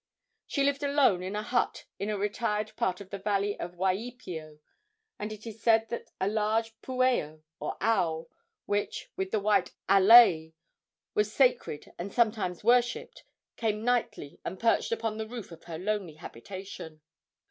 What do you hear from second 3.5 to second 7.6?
of Waipio, and it is said that a large pueo,